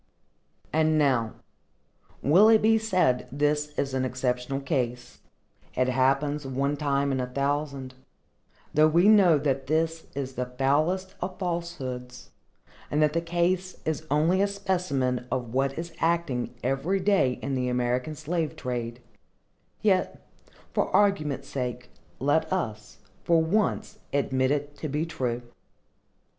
[0.73, 1.35] And, now,
[2.23, 7.93] will it be said this is an exceptional case—it happens one time in a thousand?
[8.73, 12.31] Though we know that this is the foulest of falsehoods,
[12.89, 17.53] and that the case is only a specimen of what is acting every day in
[17.53, 19.01] the American slave trade,
[19.83, 20.27] yet,
[20.73, 25.43] for argument's sake, let us, for once, admit it to be true.